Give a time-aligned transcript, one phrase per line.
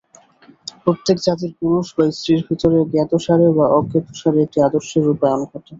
[0.83, 5.69] প্রত্যেক জাতির পুরুষ বা স্ত্রীর ভিতরে জ্ঞাতসারে বা অজ্ঞাতসারে একটি আদর্শের রূপায়ণ ঘটে।